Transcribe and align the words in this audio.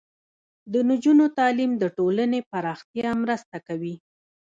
د 0.71 0.73
نجونو 0.89 1.25
تعلیم 1.37 1.71
د 1.77 1.83
ټولنې 1.97 2.39
پراختیا 2.51 3.09
مرسته 3.23 3.57
کوي. 3.67 3.95